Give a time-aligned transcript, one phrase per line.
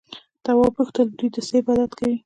[0.43, 2.15] تواب وپوښتل دوی د څه عبادت کوي؟